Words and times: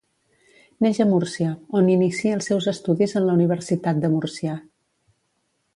Neix 0.85 1.01
a 1.03 1.05
Múrcia, 1.09 1.51
on 1.81 1.91
inicia 1.97 2.33
els 2.39 2.49
seus 2.51 2.69
estudis 2.73 3.15
en 3.21 3.27
la 3.29 3.37
Universitat 3.41 4.03
de 4.07 4.13
Múrcia. 4.17 4.57